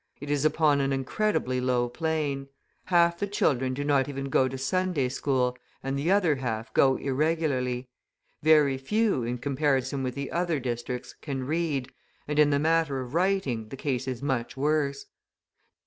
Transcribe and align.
It 0.19 0.31
is 0.31 0.45
upon 0.45 0.81
an 0.81 0.91
incredibly 0.91 1.61
low 1.61 1.87
plane; 1.87 2.47
half 2.85 3.19
the 3.19 3.27
children 3.27 3.75
do 3.75 3.83
not 3.83 4.09
even 4.09 4.29
go 4.31 4.47
to 4.47 4.57
Sunday 4.57 5.09
school, 5.09 5.55
and 5.83 5.95
the 5.95 6.09
other 6.09 6.33
half 6.37 6.73
go 6.73 6.95
irregularly; 6.95 7.87
very 8.41 8.79
few, 8.79 9.21
in 9.21 9.37
comparison 9.37 10.01
with 10.01 10.15
the 10.15 10.31
other 10.31 10.59
districts, 10.59 11.13
can 11.21 11.45
read, 11.45 11.91
and 12.27 12.39
in 12.39 12.49
the 12.49 12.57
matter 12.57 12.99
of 13.01 13.13
writing 13.13 13.69
the 13.69 13.77
case 13.77 14.07
is 14.07 14.23
much 14.23 14.57
worse. 14.57 15.05